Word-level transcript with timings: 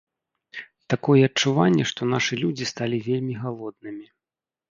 Такое 0.93 1.17
адчуванне, 1.29 1.83
што 1.91 2.01
нашы 2.13 2.33
людзі 2.43 2.65
сталі 2.71 2.97
вельмі 3.09 3.35
галоднымі. 3.43 4.05